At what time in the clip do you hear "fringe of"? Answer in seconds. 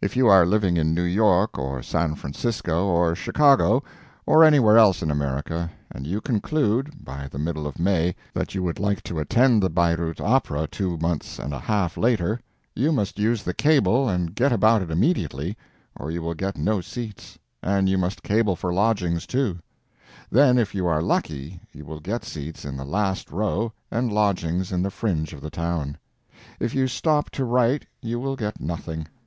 24.90-25.42